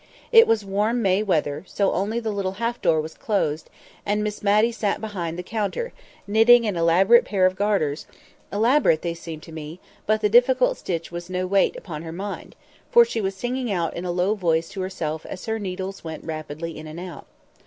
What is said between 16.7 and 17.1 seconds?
in and